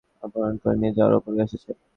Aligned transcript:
অপহরণ 0.23 0.55
করে 0.61 0.75
নিয়ে 0.81 0.95
যাওয়ার 0.97 1.13
খবর 1.17 1.33
এসেছে। 1.45 1.71